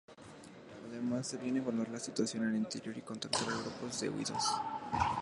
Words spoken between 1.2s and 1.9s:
debían evaluar